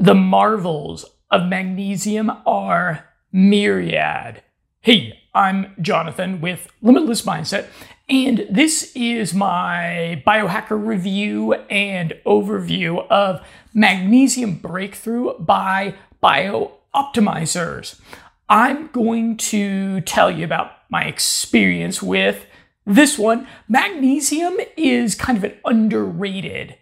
The 0.00 0.14
marvels 0.14 1.04
of 1.28 1.48
magnesium 1.48 2.30
are 2.46 3.08
myriad. 3.32 4.44
Hey, 4.80 5.18
I'm 5.34 5.74
Jonathan 5.80 6.40
with 6.40 6.70
Limitless 6.80 7.22
Mindset, 7.22 7.66
and 8.08 8.46
this 8.48 8.92
is 8.94 9.34
my 9.34 10.22
biohacker 10.24 10.80
review 10.86 11.54
and 11.68 12.14
overview 12.24 13.08
of 13.08 13.44
Magnesium 13.74 14.58
Breakthrough 14.58 15.36
by 15.40 15.96
BiOptimizers. 16.22 18.00
I'm 18.48 18.86
going 18.92 19.36
to 19.38 20.00
tell 20.02 20.30
you 20.30 20.44
about 20.44 20.74
my 20.88 21.06
experience 21.06 22.00
with 22.00 22.46
this 22.86 23.18
one. 23.18 23.48
Magnesium 23.68 24.58
is 24.76 25.16
kind 25.16 25.36
of 25.36 25.42
an 25.42 25.54
underrated 25.64 26.76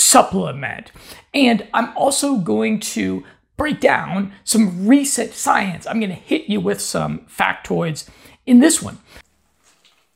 supplement. 0.00 0.90
And 1.34 1.68
I'm 1.74 1.94
also 1.96 2.36
going 2.36 2.80
to 2.80 3.22
break 3.56 3.80
down 3.80 4.32
some 4.44 4.86
recent 4.86 5.34
science. 5.34 5.86
I'm 5.86 6.00
going 6.00 6.10
to 6.10 6.16
hit 6.16 6.48
you 6.48 6.60
with 6.60 6.80
some 6.80 7.26
factoids 7.26 8.08
in 8.46 8.60
this 8.60 8.82
one. 8.82 8.98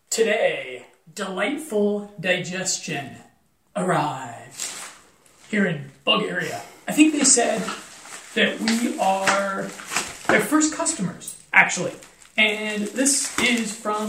Today, 0.08 0.86
delightful 1.14 2.14
digestion 2.18 3.16
arrived 3.76 4.72
here 5.50 5.66
in 5.66 5.90
Bulgaria. 6.04 6.62
I 6.88 6.92
think 6.92 7.12
they 7.12 7.24
said 7.24 7.60
that 8.34 8.60
we 8.60 8.98
are 8.98 9.62
their 10.28 10.40
first 10.40 10.74
customers, 10.74 11.36
actually. 11.52 11.92
And 12.36 12.84
this 12.84 13.38
is 13.38 13.76
from 13.76 14.06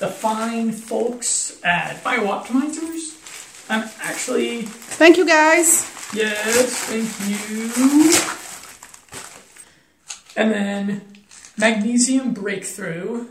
the 0.00 0.08
fine 0.08 0.72
folks 0.72 1.62
at 1.62 2.02
BiOptimizers. 2.02 3.11
I'm 3.72 3.88
actually. 4.02 4.62
Thank 4.62 5.16
you, 5.16 5.26
guys. 5.26 5.88
Yes, 6.12 6.84
thank 6.92 7.08
you. 7.26 8.12
And 10.36 10.52
then 10.52 11.00
magnesium 11.56 12.34
breakthrough. 12.34 13.28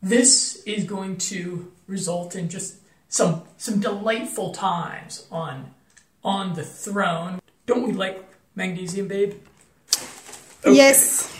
This 0.00 0.62
is 0.64 0.84
going 0.84 1.18
to 1.18 1.70
result 1.86 2.34
in 2.34 2.48
just 2.48 2.76
some 3.10 3.42
some 3.58 3.78
delightful 3.80 4.52
times 4.52 5.26
on 5.30 5.74
on 6.24 6.54
the 6.54 6.64
throne. 6.64 7.38
Don't 7.66 7.86
we 7.86 7.92
like 7.92 8.24
magnesium, 8.54 9.08
babe? 9.08 9.34
Okay. 10.64 10.74
Yes. 10.74 11.30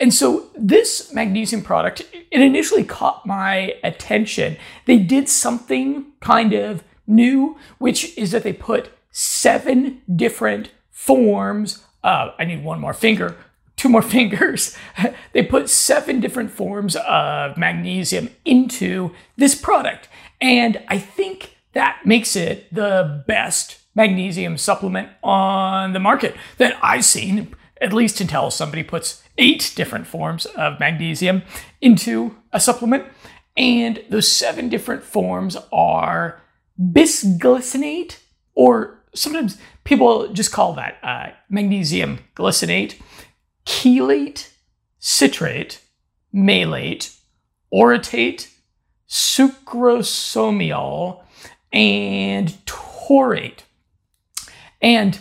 And 0.00 0.14
so 0.14 0.48
this 0.56 1.12
magnesium 1.12 1.60
product, 1.60 2.00
it 2.30 2.40
initially 2.40 2.84
caught 2.84 3.26
my 3.26 3.74
attention. 3.84 4.56
They 4.86 4.96
did 4.98 5.28
something 5.28 6.06
kind 6.20 6.54
of 6.54 6.82
new, 7.06 7.56
which 7.78 8.16
is 8.16 8.30
that 8.32 8.42
they 8.42 8.52
put 8.52 8.90
seven 9.10 10.02
different 10.14 10.70
forms. 10.90 11.84
Uh, 12.02 12.30
I 12.38 12.44
need 12.44 12.64
one 12.64 12.80
more 12.80 12.94
finger, 12.94 13.36
two 13.76 13.88
more 13.88 14.02
fingers. 14.02 14.76
they 15.32 15.42
put 15.42 15.68
seven 15.68 16.20
different 16.20 16.50
forms 16.50 16.96
of 16.96 17.56
magnesium 17.56 18.30
into 18.44 19.12
this 19.36 19.54
product. 19.54 20.08
And 20.40 20.82
I 20.88 20.98
think 20.98 21.56
that 21.72 22.00
makes 22.04 22.36
it 22.36 22.72
the 22.74 23.24
best 23.26 23.78
magnesium 23.94 24.56
supplement 24.58 25.08
on 25.22 25.92
the 25.92 26.00
market 26.00 26.34
that 26.58 26.76
I've 26.82 27.04
seen, 27.04 27.54
at 27.80 27.92
least 27.92 28.20
until 28.20 28.50
somebody 28.50 28.82
puts 28.82 29.22
eight 29.38 29.72
different 29.74 30.06
forms 30.06 30.46
of 30.46 30.80
magnesium 30.80 31.42
into 31.80 32.36
a 32.52 32.60
supplement. 32.60 33.04
And 33.56 34.02
those 34.08 34.30
seven 34.30 34.68
different 34.68 35.02
forms 35.02 35.56
are 35.72 36.41
bisglycinate, 36.80 38.18
or 38.54 39.02
sometimes 39.14 39.58
people 39.84 40.32
just 40.32 40.50
call 40.52 40.74
that 40.74 40.98
uh, 41.02 41.30
magnesium 41.48 42.18
glycinate, 42.34 43.00
chelate, 43.66 44.50
citrate, 44.98 45.80
malate, 46.32 47.14
orotate, 47.72 48.48
sucrosomial, 49.08 51.22
and 51.72 52.66
taurate. 52.66 53.64
And 54.80 55.18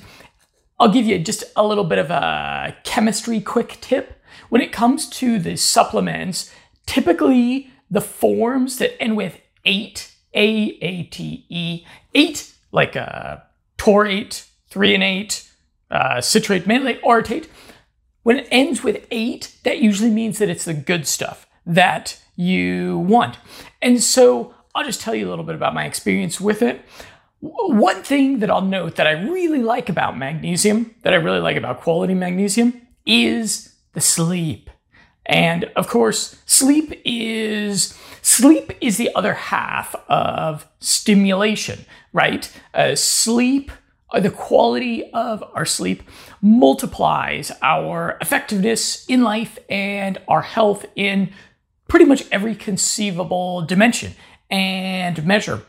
I'll 0.79 0.91
give 0.91 1.05
you 1.05 1.19
just 1.19 1.43
a 1.55 1.63
little 1.65 1.83
bit 1.83 1.99
of 1.99 2.09
a 2.09 2.75
chemistry 2.83 3.41
quick 3.41 3.77
tip. 3.81 4.19
When 4.49 4.61
it 4.61 4.71
comes 4.71 5.07
to 5.09 5.37
the 5.39 5.55
supplements, 5.55 6.51
typically 6.85 7.71
the 7.89 8.01
forms 8.01 8.77
that 8.77 9.01
end 9.01 9.17
with 9.17 9.39
8 9.65 10.10
a 10.33 10.77
A 10.81 11.03
T 11.03 11.45
E, 11.49 11.85
eight, 12.13 12.53
like 12.71 12.95
a 12.95 13.43
taurate, 13.77 14.45
three 14.69 14.93
and 14.93 15.03
eight, 15.03 15.49
uh, 15.89 16.21
citrate, 16.21 16.65
malate, 16.65 17.01
orotate. 17.03 17.47
When 18.23 18.37
it 18.37 18.47
ends 18.51 18.83
with 18.83 19.05
eight, 19.11 19.55
that 19.63 19.79
usually 19.79 20.11
means 20.11 20.37
that 20.39 20.49
it's 20.49 20.65
the 20.65 20.73
good 20.73 21.07
stuff 21.07 21.47
that 21.65 22.21
you 22.35 22.99
want. 22.99 23.37
And 23.81 24.01
so 24.01 24.53
I'll 24.73 24.85
just 24.85 25.01
tell 25.01 25.15
you 25.15 25.27
a 25.27 25.31
little 25.31 25.43
bit 25.43 25.55
about 25.55 25.73
my 25.73 25.85
experience 25.85 26.39
with 26.39 26.61
it. 26.61 26.81
One 27.39 28.03
thing 28.03 28.39
that 28.39 28.51
I'll 28.51 28.61
note 28.61 28.95
that 28.97 29.07
I 29.07 29.11
really 29.11 29.63
like 29.63 29.89
about 29.89 30.17
magnesium, 30.17 30.93
that 31.01 31.13
I 31.13 31.17
really 31.17 31.39
like 31.39 31.57
about 31.57 31.81
quality 31.81 32.13
magnesium, 32.13 32.79
is 33.05 33.75
the 33.93 34.01
sleep. 34.01 34.69
And 35.25 35.65
of 35.75 35.87
course, 35.87 36.39
sleep 36.45 37.01
is 37.03 37.97
sleep 38.21 38.73
is 38.81 38.97
the 38.97 39.09
other 39.15 39.33
half 39.33 39.95
of 40.07 40.67
stimulation, 40.79 41.85
right? 42.13 42.51
Uh, 42.73 42.95
sleep, 42.95 43.71
uh, 44.11 44.19
the 44.19 44.29
quality 44.29 45.09
of 45.11 45.43
our 45.53 45.65
sleep 45.65 46.03
multiplies 46.41 47.51
our 47.61 48.17
effectiveness 48.21 49.05
in 49.07 49.23
life 49.23 49.57
and 49.69 50.17
our 50.27 50.41
health 50.41 50.85
in 50.95 51.31
pretty 51.87 52.05
much 52.05 52.23
every 52.31 52.55
conceivable 52.55 53.61
dimension 53.61 54.13
and 54.49 55.25
measure. 55.25 55.61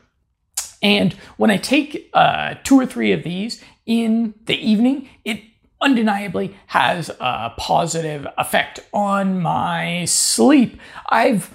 And 0.83 1.13
when 1.37 1.51
I 1.51 1.57
take 1.57 2.11
uh, 2.13 2.57
two 2.65 2.79
or 2.79 2.87
three 2.87 3.13
of 3.13 3.23
these 3.23 3.63
in 3.87 4.35
the 4.47 4.57
evening, 4.57 5.09
it 5.25 5.41
undeniably 5.81 6.57
has 6.69 7.11
a 7.21 7.53
positive 7.57 8.27
effect 8.39 8.81
on 8.93 9.41
my 9.41 10.05
sleep. 10.05 10.81
I've 11.09 11.51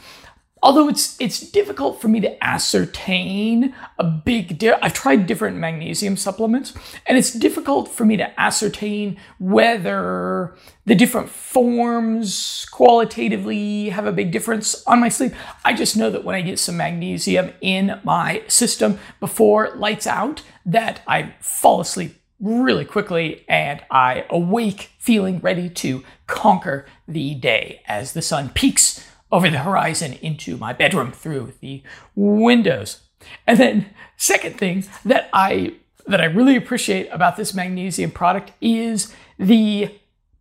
although 0.64 0.88
it's 0.90 1.20
it's 1.20 1.40
difficult 1.40 2.02
for 2.02 2.08
me 2.08 2.20
to 2.20 2.44
ascertain 2.44 3.76
a 3.98 4.04
big 4.04 4.58
di- 4.58 4.78
I've 4.82 4.94
tried 4.94 5.28
different 5.28 5.58
magnesium 5.58 6.18
supplements 6.18 6.74
and 7.06 7.18
it's 7.18 7.34
difficult 7.34 7.90
for 7.90 8.06
me 8.06 8.18
to 8.18 8.40
ascertain 8.40 9.18
whether 9.40 10.56
the 10.86 10.96
different 10.96 11.30
forms 11.30 12.68
qualitatively 12.72 13.90
have 13.90 14.06
a 14.06 14.12
big 14.12 14.32
difference 14.32 14.84
on 14.86 15.00
my 15.00 15.10
sleep. 15.10 15.34
I 15.66 15.74
just 15.74 15.98
know 15.98 16.10
that 16.10 16.24
when 16.24 16.36
I 16.36 16.42
get 16.42 16.60
some 16.60 16.78
magnesium 16.78 17.52
in 17.62 18.00
my 18.04 18.44
system 18.48 19.00
before 19.20 19.74
lights 19.76 20.08
out 20.08 20.44
that 20.66 21.02
I 21.08 21.36
fall 21.40 21.82
asleep 21.82 22.20
really 22.40 22.86
quickly 22.86 23.44
and 23.50 23.82
I 23.90 24.26
awake 24.30 24.92
feeling 25.00 25.40
ready 25.40 25.70
to 25.70 26.04
conquer 26.28 26.86
the 27.08 27.34
day 27.34 27.82
as 27.88 28.14
the 28.14 28.22
sun 28.22 28.50
peeks 28.50 29.07
over 29.32 29.50
the 29.50 29.60
horizon 29.60 30.14
into 30.22 30.58
my 30.58 30.74
bedroom 30.74 31.12
through 31.12 31.54
the 31.60 31.84
windows. 32.16 33.02
And 33.46 33.60
then 33.60 33.88
second 34.16 34.58
thing 34.58 34.86
that 35.06 35.30
I 35.34 35.76
that 36.06 36.22
I 36.22 36.26
really 36.26 36.56
appreciate 36.56 37.10
about 37.12 37.36
this 37.36 37.54
magnesium 37.54 38.12
product 38.12 38.54
is 38.62 39.14
the 39.38 39.94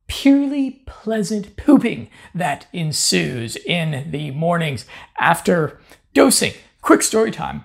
purely 0.06 0.82
pleasant 0.86 1.56
pooping 1.56 2.08
that 2.34 2.66
ensues 2.72 3.56
in 3.56 4.10
the 4.10 4.30
mornings 4.30 4.86
after 5.18 5.80
dosing. 6.14 6.52
Quick 6.82 7.02
story 7.02 7.32
time. 7.32 7.64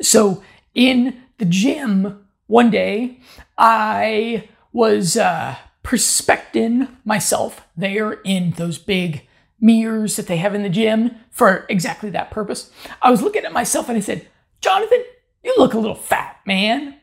So 0.00 0.42
in 0.74 1.22
the 1.36 1.44
gym 1.44 2.26
one 2.46 2.70
day, 2.70 3.20
I 3.58 4.48
was 4.72 5.16
uh, 5.16 5.56
perspecting 5.82 6.88
myself 7.04 7.66
there 7.76 8.12
in 8.24 8.52
those 8.52 8.78
big 8.78 9.26
mirrors 9.60 10.16
that 10.16 10.26
they 10.26 10.38
have 10.38 10.54
in 10.54 10.62
the 10.62 10.68
gym 10.68 11.16
for 11.30 11.66
exactly 11.68 12.10
that 12.10 12.30
purpose. 12.30 12.70
I 13.02 13.10
was 13.10 13.22
looking 13.22 13.44
at 13.44 13.52
myself 13.52 13.88
and 13.88 13.96
I 13.96 14.00
said, 14.00 14.28
Jonathan, 14.60 15.02
you 15.42 15.54
look 15.58 15.74
a 15.74 15.78
little 15.78 15.96
fat, 15.96 16.38
man. 16.46 16.96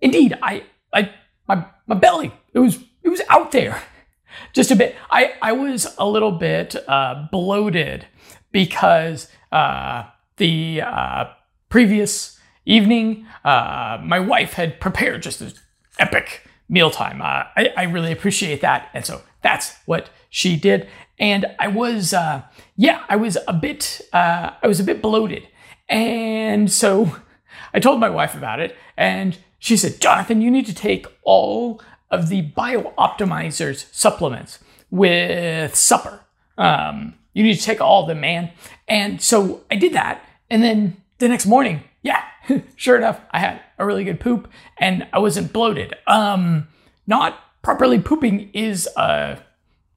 Indeed, 0.00 0.38
I, 0.42 0.64
I, 0.92 1.12
my, 1.48 1.66
my 1.86 1.94
belly, 1.94 2.32
it 2.52 2.58
was, 2.58 2.78
it 3.02 3.08
was 3.08 3.22
out 3.28 3.52
there 3.52 3.82
just 4.52 4.70
a 4.70 4.76
bit. 4.76 4.96
I, 5.10 5.34
I 5.40 5.52
was 5.52 5.94
a 5.98 6.06
little 6.06 6.32
bit 6.32 6.76
uh, 6.88 7.26
bloated 7.30 8.06
because 8.50 9.28
uh, 9.50 10.04
the 10.36 10.82
uh, 10.82 11.24
previous 11.68 12.38
evening, 12.64 13.26
uh, 13.44 13.98
my 14.02 14.20
wife 14.20 14.54
had 14.54 14.80
prepared 14.80 15.22
just 15.22 15.40
this 15.40 15.54
epic 15.98 16.46
mealtime. 16.68 17.20
Uh, 17.20 17.44
I, 17.56 17.72
I, 17.76 17.82
really 17.84 18.12
appreciate 18.12 18.60
that. 18.62 18.88
And 18.94 19.04
so 19.04 19.22
that's 19.42 19.76
what 19.84 20.08
she 20.30 20.56
did. 20.56 20.88
And 21.22 21.46
I 21.60 21.68
was, 21.68 22.12
uh, 22.12 22.42
yeah, 22.76 23.04
I 23.08 23.14
was 23.14 23.38
a 23.46 23.52
bit, 23.52 24.00
uh, 24.12 24.50
I 24.60 24.66
was 24.66 24.80
a 24.80 24.84
bit 24.84 25.00
bloated. 25.00 25.46
And 25.88 26.68
so 26.68 27.16
I 27.74 27.78
told 27.78 28.00
my 28.00 28.10
wife 28.10 28.34
about 28.34 28.58
it 28.58 28.76
and 28.96 29.38
she 29.60 29.76
said, 29.76 30.00
Jonathan, 30.00 30.42
you 30.42 30.50
need 30.50 30.66
to 30.66 30.74
take 30.74 31.06
all 31.22 31.80
of 32.10 32.28
the 32.28 32.42
BiOptimizers 32.50 33.86
supplements 33.94 34.58
with 34.90 35.76
supper. 35.76 36.22
Um, 36.58 37.14
you 37.34 37.44
need 37.44 37.54
to 37.54 37.62
take 37.62 37.80
all 37.80 38.02
of 38.02 38.08
them, 38.08 38.20
man. 38.20 38.50
And 38.88 39.22
so 39.22 39.62
I 39.70 39.76
did 39.76 39.92
that. 39.92 40.24
And 40.50 40.60
then 40.64 40.96
the 41.18 41.28
next 41.28 41.46
morning, 41.46 41.84
yeah, 42.02 42.24
sure 42.74 42.96
enough, 42.96 43.20
I 43.30 43.38
had 43.38 43.60
a 43.78 43.86
really 43.86 44.02
good 44.02 44.18
poop 44.18 44.50
and 44.76 45.06
I 45.12 45.20
wasn't 45.20 45.52
bloated. 45.52 45.94
Um, 46.08 46.66
not 47.06 47.38
properly 47.62 48.00
pooping 48.00 48.50
is 48.52 48.88
uh, 48.96 49.36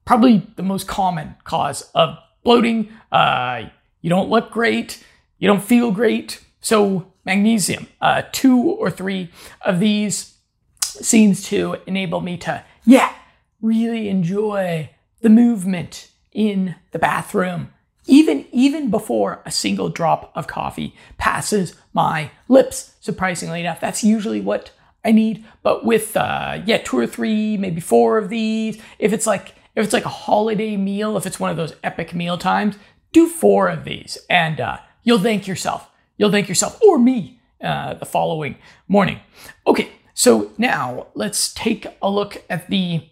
probably 0.06 0.46
the 0.56 0.62
most 0.62 0.88
common 0.88 1.34
cause 1.44 1.90
of 1.94 2.16
bloating. 2.42 2.88
Uh, 3.12 3.64
you 4.00 4.08
don't 4.08 4.30
look 4.30 4.50
great, 4.50 5.04
you 5.38 5.46
don't 5.46 5.62
feel 5.62 5.90
great. 5.90 6.42
So, 6.62 7.12
magnesium, 7.26 7.86
uh, 8.00 8.22
two 8.32 8.62
or 8.62 8.90
three 8.90 9.30
of 9.60 9.78
these 9.78 10.34
seems 10.82 11.46
to 11.48 11.76
enable 11.86 12.22
me 12.22 12.38
to, 12.38 12.64
yeah, 12.86 13.12
really 13.60 14.08
enjoy 14.08 14.90
the 15.20 15.28
movement 15.28 16.08
in 16.32 16.76
the 16.92 16.98
bathroom 16.98 17.72
even 18.06 18.46
even 18.52 18.90
before 18.90 19.42
a 19.44 19.50
single 19.50 19.88
drop 19.88 20.30
of 20.34 20.46
coffee 20.46 20.94
passes 21.18 21.74
my 21.92 22.30
lips 22.48 22.94
surprisingly 23.00 23.60
enough 23.60 23.80
that's 23.80 24.04
usually 24.04 24.40
what 24.40 24.70
i 25.04 25.10
need 25.10 25.44
but 25.62 25.84
with 25.84 26.16
uh, 26.16 26.60
yeah 26.66 26.78
two 26.78 26.98
or 26.98 27.06
three 27.06 27.56
maybe 27.56 27.80
four 27.80 28.18
of 28.18 28.28
these 28.28 28.80
if 28.98 29.12
it's 29.12 29.26
like 29.26 29.54
if 29.76 29.84
it's 29.84 29.92
like 29.92 30.04
a 30.04 30.08
holiday 30.08 30.76
meal 30.76 31.16
if 31.16 31.26
it's 31.26 31.38
one 31.38 31.50
of 31.50 31.56
those 31.56 31.74
epic 31.84 32.14
meal 32.14 32.36
times 32.36 32.76
do 33.12 33.28
four 33.28 33.68
of 33.68 33.84
these 33.84 34.18
and 34.28 34.60
uh, 34.60 34.78
you'll 35.04 35.20
thank 35.20 35.46
yourself 35.46 35.88
you'll 36.18 36.30
thank 36.32 36.48
yourself 36.48 36.80
or 36.82 36.98
me 36.98 37.40
uh, 37.62 37.94
the 37.94 38.06
following 38.06 38.56
morning 38.88 39.20
okay 39.66 39.90
so 40.14 40.50
now 40.58 41.06
let's 41.14 41.52
take 41.54 41.86
a 42.02 42.10
look 42.10 42.42
at 42.50 42.68
the 42.68 43.08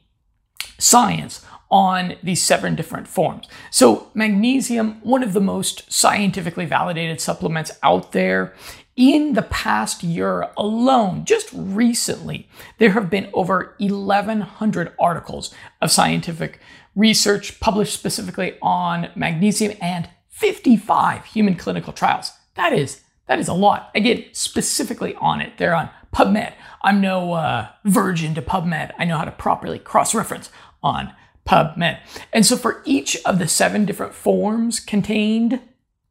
science 0.79 1.45
on 1.71 2.15
these 2.23 2.41
seven 2.41 2.77
different 2.77 3.09
forms. 3.09 3.49
So, 3.71 4.11
magnesium, 4.15 5.01
one 5.03 5.25
of 5.25 5.33
the 5.33 5.41
most 5.41 5.91
scientifically 5.93 6.67
validated 6.67 7.21
supplements 7.21 7.73
out 7.83 8.13
there. 8.13 8.55
In 8.97 9.33
the 9.33 9.43
past 9.43 10.05
year 10.05 10.49
alone, 10.57 11.25
just 11.25 11.49
recently, 11.53 12.49
there 12.79 12.91
have 12.91 13.11
been 13.11 13.29
over 13.33 13.75
1,100 13.79 14.93
articles 15.01 15.53
of 15.83 15.91
scientific 15.91 16.61
research 16.95 17.59
published 17.59 17.95
specifically 17.95 18.57
on 18.63 19.11
magnesium 19.17 19.77
and 19.81 20.09
55 20.29 21.25
human 21.25 21.57
clinical 21.57 21.93
trials. 21.93 22.33
That 22.55 22.73
is 22.73 23.01
that 23.27 23.39
is 23.39 23.49
a 23.49 23.55
lot. 23.55 23.91
Again, 23.95 24.27
specifically 24.33 25.15
on 25.17 25.41
it. 25.41 25.57
They're 25.57 25.75
on 25.75 25.89
PubMed. 26.15 26.53
I'm 26.83 27.01
no 27.01 27.33
uh, 27.33 27.69
virgin 27.85 28.35
to 28.35 28.43
PubMed. 28.43 28.93
I 28.99 29.07
know 29.07 29.17
how 29.17 29.25
to 29.25 29.31
properly 29.31 29.79
cross-reference 29.79 30.51
on 30.83 31.13
PubMed. 31.47 32.01
And 32.33 32.45
so 32.45 32.57
for 32.57 32.83
each 32.85 33.17
of 33.25 33.39
the 33.39 33.49
seven 33.49 33.87
different 33.87 34.15
forms 34.15 34.79
contained 34.79 35.61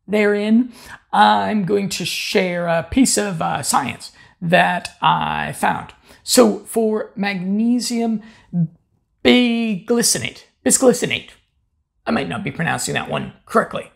therein, 0.07 0.71
I'm 1.11 1.65
going 1.65 1.89
to 1.89 2.05
share 2.05 2.67
a 2.67 2.83
piece 2.83 3.17
of 3.17 3.41
uh, 3.41 3.63
science 3.63 4.11
that 4.41 4.95
I 5.01 5.53
found. 5.53 5.93
So 6.23 6.59
for 6.59 7.11
magnesium 7.15 8.21
biglycinate, 9.23 10.43
bisglycinate, 10.65 11.29
I 12.05 12.11
might 12.11 12.29
not 12.29 12.43
be 12.43 12.51
pronouncing 12.51 12.93
that 12.95 13.09
one 13.09 13.33
correctly. 13.45 13.91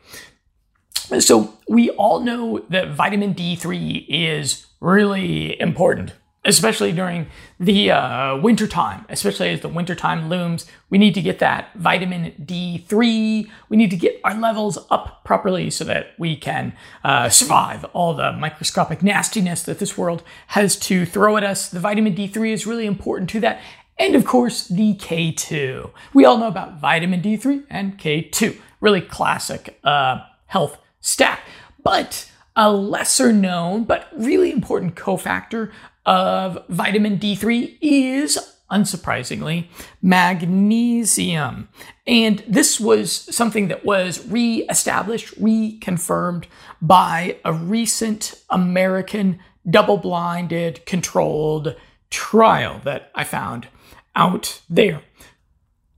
So 1.19 1.57
we 1.67 1.89
all 1.91 2.19
know 2.21 2.59
that 2.69 2.91
vitamin 2.91 3.33
D3 3.33 4.05
is 4.07 4.67
really 4.79 5.59
important 5.59 6.13
especially 6.47 6.93
during 6.93 7.27
the 7.59 7.91
uh, 7.91 8.37
winter 8.37 8.65
time, 8.65 9.05
especially 9.09 9.49
as 9.49 9.59
the 9.59 9.67
winter 9.67 9.93
time 9.93 10.29
looms. 10.29 10.65
We 10.89 10.97
need 10.97 11.13
to 11.15 11.21
get 11.21 11.39
that 11.39 11.73
vitamin 11.75 12.33
D3. 12.41 13.49
We 13.69 13.77
need 13.77 13.91
to 13.91 13.97
get 13.97 14.19
our 14.23 14.33
levels 14.33 14.79
up 14.89 15.25
properly 15.25 15.69
so 15.69 15.83
that 15.83 16.13
we 16.17 16.37
can 16.37 16.73
uh, 17.03 17.27
survive 17.29 17.83
all 17.93 18.13
the 18.13 18.31
microscopic 18.31 19.03
nastiness 19.03 19.61
that 19.63 19.79
this 19.79 19.97
world 19.97 20.23
has 20.47 20.77
to 20.77 21.05
throw 21.05 21.35
at 21.35 21.43
us. 21.43 21.69
The 21.69 21.81
vitamin 21.81 22.15
D3 22.15 22.53
is 22.53 22.65
really 22.65 22.85
important 22.85 23.29
to 23.31 23.41
that. 23.41 23.61
And 23.99 24.15
of 24.15 24.25
course, 24.25 24.67
the 24.69 24.95
K2. 24.95 25.91
We 26.13 26.23
all 26.23 26.37
know 26.37 26.47
about 26.47 26.79
vitamin 26.79 27.21
D3 27.21 27.65
and 27.69 27.97
K2. 27.97 28.57
Really 28.79 29.01
classic 29.01 29.79
uh, 29.83 30.19
health 30.45 30.77
stack. 31.01 31.41
But 31.83 32.29
a 32.57 32.71
lesser 32.71 33.31
known 33.31 33.83
but 33.83 34.07
really 34.17 34.51
important 34.51 34.95
cofactor 34.95 35.71
of 36.07 36.63
vitamin 36.69 37.19
D3 37.19 37.77
is, 37.81 38.39
unsurprisingly, 38.71 39.67
magnesium. 40.01 41.67
And 42.07 42.43
this 42.47 42.79
was 42.79 43.11
something 43.11 43.67
that 43.67 43.85
was 43.85 44.25
re 44.27 44.65
established, 44.69 45.39
reconfirmed 45.39 46.45
by 46.81 47.37
a 47.45 47.53
recent 47.53 48.33
American 48.49 49.39
double 49.69 49.97
blinded 49.97 50.85
controlled 50.85 51.75
trial 52.09 52.79
that 52.85 53.11
I 53.13 53.25
found 53.25 53.67
out 54.15 54.61
there. 54.69 55.01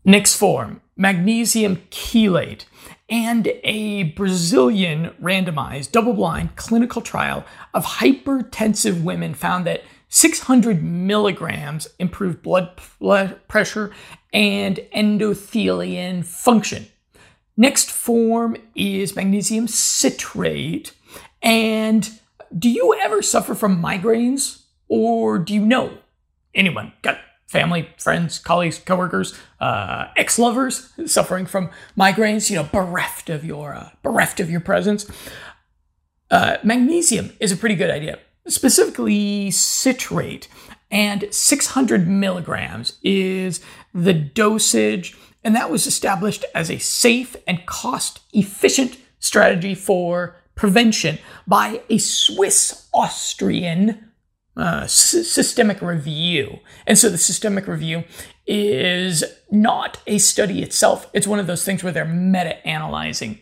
Next 0.04 0.36
form, 0.36 0.82
magnesium 0.98 1.84
chelate, 1.92 2.66
and 3.10 3.48
a 3.64 4.04
Brazilian 4.04 5.12
randomized 5.22 5.92
double 5.92 6.14
blind 6.14 6.56
clinical 6.56 7.02
trial 7.02 7.46
of 7.74 7.86
hypertensive 7.86 9.04
women 9.04 9.34
found 9.34 9.68
that 9.68 9.84
600 10.10 10.84
milligrams 10.84 11.88
improved 12.00 12.42
blood 12.42 13.48
pressure 13.48 13.92
and 14.34 14.80
endothelial 14.96 16.26
function. 16.26 16.88
Next 17.56 17.92
form 17.92 18.58
is 18.76 19.16
magnesium 19.16 19.68
citrate. 19.68 20.94
And 21.42 22.10
do 22.58 22.70
you 22.70 22.96
ever 23.00 23.22
suffer 23.22 23.54
from 23.54 23.82
migraines? 23.82 24.64
Or 24.88 25.38
do 25.38 25.54
you 25.54 25.66
know 25.66 26.00
anyone 26.56 26.94
got 27.04 27.20
family, 27.48 27.90
friends, 27.98 28.40
colleagues, 28.40 28.80
coworkers, 28.80 29.38
uh, 29.60 30.08
ex-lovers 30.18 30.92
suffering 31.06 31.46
from 31.46 31.70
migraines? 31.98 32.50
You 32.50 32.58
know, 32.58 32.70
bereft 32.72 33.30
of 33.30 33.46
your 33.46 33.76
uh, 33.76 33.90
bereft 34.02 34.40
of 34.40 34.50
your 34.50 34.62
presence. 34.62 35.06
Uh, 36.32 36.58
magnesium 36.64 37.34
is 37.40 37.52
a 37.52 37.58
pretty 37.58 37.76
good 37.76 37.90
idea 37.90 38.20
specifically 38.50 39.52
citrate. 39.52 40.48
And 40.92 41.32
600 41.32 42.08
milligrams 42.08 42.98
is 43.04 43.62
the 43.94 44.14
dosage, 44.14 45.16
and 45.44 45.56
that 45.56 45.70
was 45.70 45.86
established 45.86 46.46
as 46.56 46.72
a 46.72 46.80
safe 46.80 47.36
and 47.48 47.66
cost 47.66 48.22
efficient 48.34 48.98
strategy 49.20 49.76
for 49.76 50.36
prevention 50.56 51.20
by 51.48 51.82
a 51.90 51.98
Swiss 52.00 52.88
Austrian 52.94 54.12
uh, 54.58 54.82
s- 54.84 55.28
systemic 55.30 55.82
review. 55.82 56.60
And 56.88 56.98
so 56.98 57.10
the 57.10 57.18
systemic 57.18 57.68
review 57.68 58.04
is 58.48 59.24
not 59.52 60.02
a 60.08 60.18
study 60.18 60.64
itself, 60.64 61.08
it's 61.14 61.28
one 61.28 61.40
of 61.40 61.48
those 61.48 61.64
things 61.64 61.84
where 61.84 61.94
they're 61.94 62.04
meta 62.04 62.66
analyzing 62.68 63.40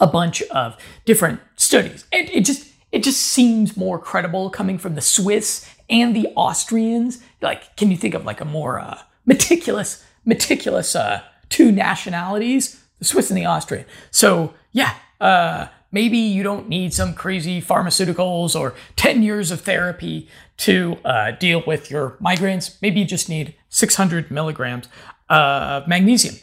a 0.00 0.06
bunch 0.06 0.42
of 0.42 0.76
different 1.04 1.40
studies. 1.56 2.04
And 2.12 2.28
it 2.30 2.44
just 2.44 2.73
it 2.94 3.02
just 3.02 3.20
seems 3.20 3.76
more 3.76 3.98
credible 3.98 4.50
coming 4.50 4.78
from 4.78 4.94
the 4.94 5.00
Swiss 5.00 5.68
and 5.90 6.14
the 6.14 6.28
Austrians. 6.36 7.20
Like, 7.42 7.76
can 7.76 7.90
you 7.90 7.96
think 7.96 8.14
of 8.14 8.24
like 8.24 8.40
a 8.40 8.44
more 8.44 8.78
uh, 8.78 9.00
meticulous, 9.26 10.04
meticulous 10.24 10.94
uh, 10.94 11.22
two 11.48 11.72
nationalities, 11.72 12.80
the 13.00 13.04
Swiss 13.04 13.30
and 13.30 13.36
the 13.36 13.46
Austrian? 13.46 13.84
So 14.12 14.54
yeah, 14.70 14.94
uh, 15.20 15.66
maybe 15.90 16.18
you 16.18 16.44
don't 16.44 16.68
need 16.68 16.94
some 16.94 17.14
crazy 17.14 17.60
pharmaceuticals 17.60 18.54
or 18.58 18.76
10 18.94 19.24
years 19.24 19.50
of 19.50 19.62
therapy 19.62 20.28
to 20.58 20.96
uh, 21.04 21.32
deal 21.32 21.64
with 21.66 21.90
your 21.90 22.10
migraines. 22.22 22.80
Maybe 22.80 23.00
you 23.00 23.06
just 23.06 23.28
need 23.28 23.56
600 23.70 24.30
milligrams 24.30 24.86
of 25.28 25.88
magnesium. 25.88 26.36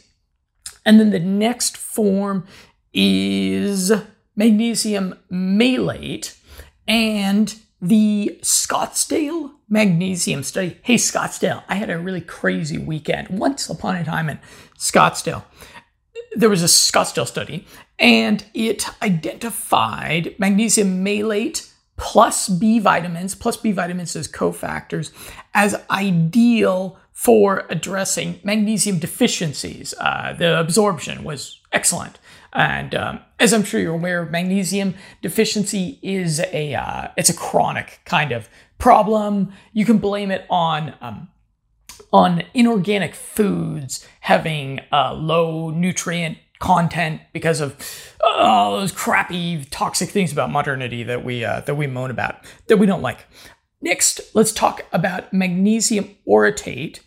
And 0.84 1.00
then 1.00 1.12
the 1.12 1.18
next 1.18 1.78
form 1.78 2.46
is 2.92 3.90
magnesium 4.36 5.18
malate 5.30 6.36
and 6.86 7.54
the 7.80 8.38
Scottsdale 8.42 9.52
magnesium 9.68 10.42
study. 10.42 10.78
Hey, 10.82 10.94
Scottsdale, 10.96 11.64
I 11.68 11.74
had 11.74 11.90
a 11.90 11.98
really 11.98 12.20
crazy 12.20 12.78
weekend 12.78 13.28
once 13.30 13.68
upon 13.68 13.96
a 13.96 14.04
time 14.04 14.28
in 14.28 14.38
Scottsdale. 14.78 15.44
There 16.34 16.48
was 16.48 16.62
a 16.62 16.66
Scottsdale 16.66 17.26
study, 17.26 17.66
and 17.98 18.44
it 18.54 18.86
identified 19.02 20.34
magnesium 20.38 21.02
malate 21.02 21.68
plus 21.96 22.48
B 22.48 22.78
vitamins, 22.78 23.34
plus 23.34 23.56
B 23.56 23.72
vitamins 23.72 24.16
as 24.16 24.28
cofactors, 24.28 25.12
as 25.54 25.80
ideal 25.90 26.98
for 27.12 27.66
addressing 27.68 28.40
magnesium 28.42 28.98
deficiencies. 28.98 29.94
Uh, 30.00 30.32
the 30.32 30.58
absorption 30.58 31.24
was 31.24 31.60
excellent. 31.72 32.18
And 32.52 32.94
um, 32.94 33.20
as 33.40 33.52
I'm 33.52 33.64
sure 33.64 33.80
you're 33.80 33.94
aware, 33.94 34.26
magnesium 34.26 34.94
deficiency 35.22 35.98
is 36.02 36.40
a 36.52 36.74
uh, 36.74 37.08
it's 37.16 37.30
a 37.30 37.34
chronic 37.34 38.00
kind 38.04 38.32
of 38.32 38.48
problem. 38.78 39.52
You 39.72 39.84
can 39.84 39.98
blame 39.98 40.30
it 40.30 40.44
on 40.50 40.94
um, 41.00 41.28
on 42.12 42.42
inorganic 42.52 43.14
foods 43.14 44.06
having 44.20 44.80
uh, 44.92 45.14
low 45.14 45.70
nutrient 45.70 46.38
content 46.58 47.20
because 47.32 47.60
of 47.60 47.76
all 48.24 48.78
those 48.78 48.92
crappy 48.92 49.64
toxic 49.70 50.10
things 50.10 50.30
about 50.30 50.50
modernity 50.50 51.02
that 51.02 51.24
we 51.24 51.44
uh, 51.44 51.60
that 51.62 51.74
we 51.74 51.86
moan 51.86 52.10
about 52.10 52.44
that 52.68 52.76
we 52.76 52.86
don't 52.86 53.02
like. 53.02 53.26
Next, 53.80 54.20
let's 54.34 54.52
talk 54.52 54.84
about 54.92 55.32
magnesium 55.32 56.14
orotate, 56.28 57.00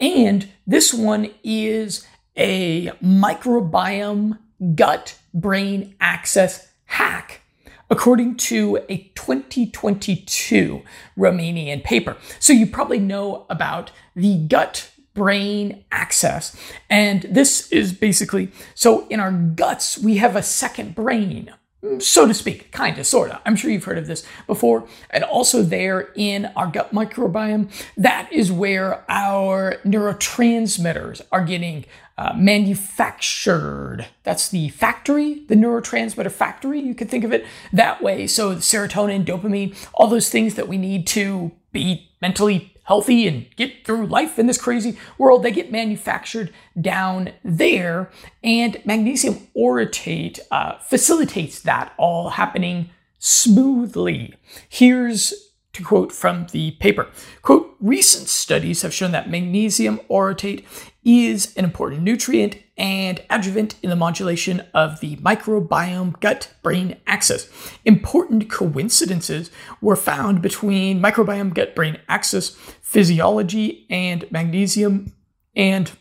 and 0.00 0.48
this 0.66 0.92
one 0.92 1.30
is 1.42 2.06
a 2.36 2.88
microbiome 3.02 4.38
gut 4.74 5.18
brain 5.32 5.94
axis 6.00 6.68
hack 6.86 7.42
according 7.90 8.36
to 8.36 8.84
a 8.88 9.10
2022 9.14 10.82
Romanian 11.16 11.82
paper. 11.82 12.16
So 12.38 12.52
you 12.52 12.66
probably 12.66 12.98
know 12.98 13.46
about 13.48 13.90
the 14.14 14.36
gut 14.46 14.90
brain 15.14 15.84
axis. 15.90 16.56
And 16.88 17.22
this 17.22 17.70
is 17.72 17.92
basically 17.92 18.50
so 18.74 19.06
in 19.08 19.20
our 19.20 19.32
guts, 19.32 19.98
we 19.98 20.18
have 20.18 20.36
a 20.36 20.42
second 20.42 20.94
brain, 20.94 21.52
so 21.98 22.26
to 22.26 22.34
speak, 22.34 22.72
kind 22.72 22.98
of, 22.98 23.06
sort 23.06 23.30
of. 23.30 23.40
I'm 23.44 23.56
sure 23.56 23.70
you've 23.70 23.84
heard 23.84 23.98
of 23.98 24.06
this 24.06 24.24
before. 24.46 24.86
And 25.10 25.24
also, 25.24 25.62
there 25.62 26.12
in 26.14 26.46
our 26.56 26.66
gut 26.66 26.92
microbiome, 26.92 27.70
that 27.96 28.32
is 28.32 28.50
where 28.52 29.04
our 29.10 29.76
neurotransmitters 29.84 31.22
are 31.30 31.44
getting 31.44 31.84
uh, 32.18 32.32
manufactured. 32.34 34.06
That's 34.24 34.48
the 34.48 34.70
factory, 34.70 35.44
the 35.46 35.54
neurotransmitter 35.54 36.32
factory. 36.32 36.80
You 36.80 36.92
could 36.92 37.08
think 37.08 37.22
of 37.22 37.32
it 37.32 37.46
that 37.72 38.02
way. 38.02 38.26
So, 38.26 38.56
serotonin, 38.56 39.24
dopamine, 39.24 39.76
all 39.94 40.08
those 40.08 40.28
things 40.28 40.56
that 40.56 40.66
we 40.66 40.78
need 40.78 41.06
to 41.08 41.52
be 41.70 42.10
mentally 42.20 42.74
healthy 42.82 43.28
and 43.28 43.46
get 43.54 43.86
through 43.86 44.06
life 44.06 44.36
in 44.36 44.48
this 44.48 44.60
crazy 44.60 44.98
world, 45.16 45.44
they 45.44 45.52
get 45.52 45.70
manufactured 45.70 46.52
down 46.80 47.30
there. 47.44 48.10
And 48.42 48.82
magnesium 48.84 49.46
orotate 49.56 50.40
uh, 50.50 50.78
facilitates 50.78 51.60
that 51.60 51.92
all 51.98 52.30
happening 52.30 52.90
smoothly. 53.20 54.34
Here's 54.68 55.34
to 55.74 55.84
quote 55.84 56.10
from 56.12 56.46
the 56.50 56.72
paper 56.72 57.06
quote 57.42 57.76
recent 57.78 58.28
studies 58.28 58.82
have 58.82 58.92
shown 58.92 59.12
that 59.12 59.30
magnesium 59.30 60.00
orotate 60.10 60.64
is 61.08 61.56
an 61.56 61.64
important 61.64 62.02
nutrient 62.02 62.54
and 62.76 63.22
adjuvant 63.30 63.76
in 63.82 63.88
the 63.88 63.96
modulation 63.96 64.60
of 64.74 65.00
the 65.00 65.16
microbiome 65.16 66.20
gut 66.20 66.52
brain 66.62 66.94
axis. 67.06 67.48
Important 67.86 68.50
coincidences 68.50 69.50
were 69.80 69.96
found 69.96 70.42
between 70.42 71.00
microbiome 71.00 71.54
gut 71.54 71.74
brain 71.74 71.98
axis 72.10 72.50
physiology 72.82 73.86
and 73.88 74.30
magnesium 74.30 75.10
and 75.56 75.92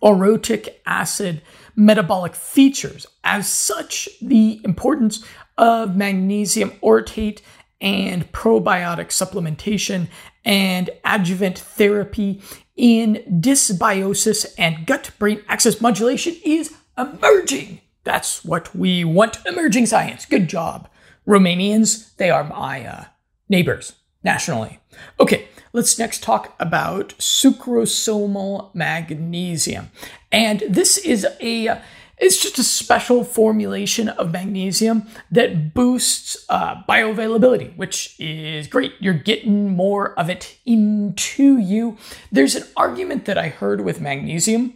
orotic 0.00 0.76
acid 0.86 1.42
metabolic 1.74 2.36
features. 2.36 3.06
As 3.24 3.48
such, 3.48 4.08
the 4.22 4.60
importance 4.64 5.24
of 5.58 5.96
magnesium 5.96 6.70
orotate 6.84 7.40
and 7.80 8.30
probiotic 8.30 9.08
supplementation 9.08 10.06
and 10.44 10.88
adjuvant 11.04 11.58
therapy 11.58 12.40
in 12.80 13.22
dysbiosis 13.28 14.46
and 14.56 14.86
gut 14.86 15.10
brain 15.18 15.42
axis 15.48 15.82
modulation 15.82 16.34
is 16.42 16.74
emerging. 16.96 17.82
That's 18.04 18.42
what 18.42 18.74
we 18.74 19.04
want 19.04 19.36
emerging 19.44 19.84
science. 19.84 20.24
Good 20.24 20.48
job. 20.48 20.88
Romanians, 21.28 22.16
they 22.16 22.30
are 22.30 22.42
my 22.42 22.86
uh, 22.86 23.04
neighbors 23.50 23.92
nationally. 24.24 24.80
Okay, 25.20 25.48
let's 25.74 25.98
next 25.98 26.22
talk 26.22 26.54
about 26.58 27.10
sucrosomal 27.18 28.74
magnesium. 28.74 29.90
And 30.32 30.62
this 30.66 30.96
is 30.96 31.26
a 31.38 31.82
it's 32.20 32.40
just 32.40 32.58
a 32.58 32.62
special 32.62 33.24
formulation 33.24 34.08
of 34.10 34.30
magnesium 34.30 35.06
that 35.30 35.74
boosts 35.74 36.44
uh, 36.48 36.82
bioavailability, 36.88 37.74
which 37.76 38.14
is 38.20 38.66
great. 38.66 38.92
You're 39.00 39.14
getting 39.14 39.70
more 39.70 40.18
of 40.18 40.28
it 40.28 40.58
into 40.66 41.58
you. 41.58 41.96
There's 42.30 42.54
an 42.54 42.64
argument 42.76 43.24
that 43.24 43.38
I 43.38 43.48
heard 43.48 43.80
with 43.80 44.00
magnesium 44.00 44.74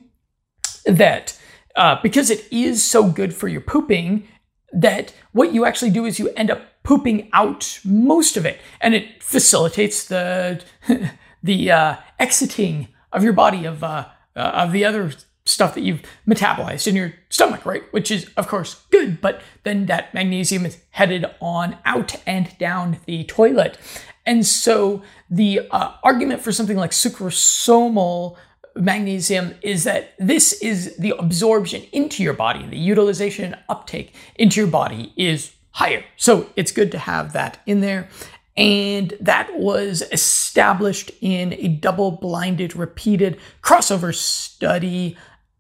that 0.87 1.39
uh, 1.77 1.99
because 2.03 2.31
it 2.31 2.47
is 2.51 2.83
so 2.83 3.11
good 3.11 3.35
for 3.35 3.49
your 3.49 3.61
pooping, 3.61 4.27
that 4.73 5.15
what 5.33 5.53
you 5.53 5.65
actually 5.65 5.91
do 5.91 6.05
is 6.05 6.19
you 6.19 6.31
end 6.31 6.51
up 6.51 6.63
pooping 6.83 7.29
out 7.33 7.81
most 7.85 8.37
of 8.37 8.47
it, 8.47 8.59
and 8.81 8.95
it 8.95 9.23
facilitates 9.23 10.05
the 10.05 10.63
the 11.43 11.71
uh, 11.71 11.97
exiting 12.19 12.89
of 13.13 13.23
your 13.23 13.33
body 13.33 13.65
of 13.65 13.83
uh, 13.83 14.07
uh, 14.37 14.41
of 14.41 14.73
the 14.73 14.85
other 14.85 15.13
stuff 15.54 15.75
that 15.75 15.82
you've 15.82 16.02
metabolized 16.28 16.87
in 16.87 16.96
your 16.96 17.14
stomach, 17.30 17.64
right? 17.64 17.84
Which 17.92 18.11
is, 18.11 18.28
of 18.37 18.49
course, 18.49 18.82
good, 18.90 19.20
but 19.20 19.40
then 19.62 19.87
that 19.87 20.12
magnesium 20.12 20.66
is 20.66 20.78
headed 20.90 21.25
on 21.40 21.78
out 21.84 22.16
and 22.26 22.56
down 22.58 22.99
the 23.06 23.25
toilet. 23.25 23.78
And 24.26 24.44
so 24.44 25.02
the 25.30 25.61
uh, 25.70 25.92
argument 26.02 26.42
for 26.42 26.52
something 26.52 26.76
like 26.76 26.90
sucrosomal 26.90 28.37
magnesium 28.75 29.54
is 29.62 29.84
that 29.84 30.14
this 30.18 30.52
is 30.54 30.96
the 30.96 31.14
absorption 31.18 31.82
into 31.92 32.23
your 32.23 32.32
body, 32.34 32.66
the 32.66 32.78
utilization 32.78 33.44
and 33.44 33.58
uptake 33.68 34.14
into 34.37 34.61
your 34.61 34.70
body 34.70 35.12
is 35.16 35.52
higher. 35.70 36.04
So 36.16 36.50
it's 36.56 36.73
good 36.73 36.90
to 36.92 36.99
have 36.99 37.32
that 37.34 37.61
in 37.66 37.80
there. 37.80 38.08
And 38.56 39.14
that 39.20 39.58
was 39.58 40.02
established 40.12 41.11
in 41.20 41.52
a 41.54 41.68
double 41.68 42.12
blinded, 42.12 42.76
repeated 42.76 43.38
crossover 43.62 44.14
study 44.14 45.16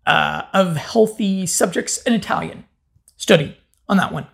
uh, 0.06 0.42
of 0.52 0.76
healthy 0.76 1.46
subjects, 1.46 1.98
an 2.04 2.12
Italian 2.12 2.64
study 3.16 3.56
on 3.88 3.96
that 3.98 4.12
one. 4.12 4.26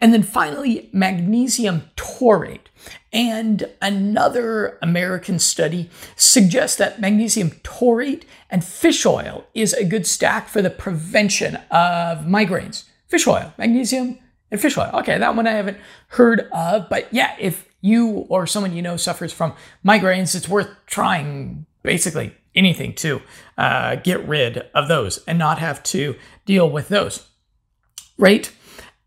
And 0.00 0.12
then 0.12 0.22
finally, 0.22 0.88
magnesium 0.92 1.90
taurate. 1.96 2.68
And 3.12 3.68
another 3.80 4.78
American 4.82 5.38
study 5.38 5.90
suggests 6.14 6.76
that 6.76 7.00
magnesium 7.00 7.52
taurate 7.62 8.24
and 8.50 8.64
fish 8.64 9.06
oil 9.06 9.46
is 9.54 9.72
a 9.72 9.84
good 9.84 10.06
stack 10.06 10.48
for 10.48 10.62
the 10.62 10.70
prevention 10.70 11.56
of 11.70 12.24
migraines. 12.24 12.84
Fish 13.06 13.26
oil, 13.26 13.52
magnesium, 13.56 14.18
and 14.50 14.60
fish 14.60 14.76
oil. 14.76 14.90
Okay, 14.94 15.18
that 15.18 15.34
one 15.34 15.46
I 15.46 15.52
haven't 15.52 15.78
heard 16.08 16.48
of, 16.52 16.88
but 16.88 17.12
yeah, 17.12 17.34
if 17.40 17.66
you 17.80 18.26
or 18.28 18.46
someone 18.46 18.74
you 18.74 18.82
know 18.82 18.96
suffers 18.96 19.32
from 19.32 19.54
migraines, 19.84 20.34
it's 20.34 20.48
worth 20.48 20.68
trying 20.86 21.66
basically 21.88 22.34
anything 22.54 22.92
to 22.92 23.22
uh, 23.56 23.94
get 23.94 24.28
rid 24.28 24.58
of 24.74 24.88
those 24.88 25.24
and 25.26 25.38
not 25.38 25.58
have 25.58 25.82
to 25.82 26.14
deal 26.44 26.68
with 26.68 26.88
those. 26.90 27.26
Right? 28.18 28.52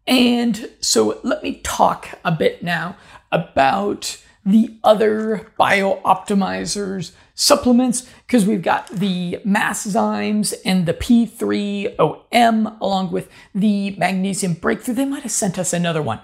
And 0.07 0.67
so 0.79 1.19
let 1.21 1.43
me 1.43 1.61
talk 1.63 2.17
a 2.25 2.31
bit 2.31 2.63
now 2.63 2.97
about 3.31 4.19
the 4.43 4.79
other 4.83 5.51
BiOptimizers 5.59 7.11
supplements 7.35 8.09
because 8.25 8.47
we've 8.47 8.63
got 8.63 8.87
the 8.87 9.37
Masszymes 9.45 10.55
and 10.65 10.87
the 10.87 10.95
P3OM 10.95 12.81
along 12.81 13.11
with 13.11 13.29
the 13.53 13.91
magnesium 13.91 14.55
breakthrough. 14.55 14.95
They 14.95 15.05
might 15.05 15.21
have 15.21 15.31
sent 15.31 15.59
us 15.59 15.71
another 15.71 16.01
one. 16.01 16.19